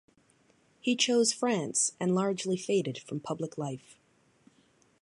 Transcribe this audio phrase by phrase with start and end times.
[0.79, 3.97] He chose France and largely faded from public life.